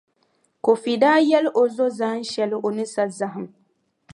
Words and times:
Kofi 0.65 0.93
daa 1.01 1.19
yɛli 1.29 1.49
o 1.61 1.63
zo 1.75 1.85
zahinʼ 1.97 2.27
shɛli 2.31 2.55
o 2.67 2.69
ni 2.77 2.85
sa 2.93 3.03
zahim. 3.17 3.47